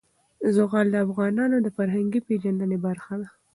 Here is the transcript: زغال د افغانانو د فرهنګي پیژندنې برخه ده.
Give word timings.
زغال 0.55 0.87
د 0.91 0.95
افغانانو 1.05 1.57
د 1.61 1.67
فرهنګي 1.77 2.21
پیژندنې 2.27 2.77
برخه 2.85 3.13
ده. 3.21 3.29